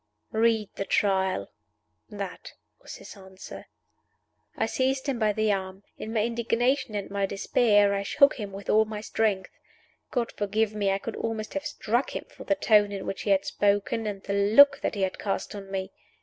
[0.31, 1.51] "Read the Trial."
[2.09, 3.67] That was his answer.
[4.57, 5.83] I seized him by the arm.
[5.99, 9.51] In my indignation and my despair I shook him with all my strength.
[10.09, 13.29] God forgive me, I could almost have struck him for the tone in which he
[13.29, 15.91] had spoken and the look that he had cast on me!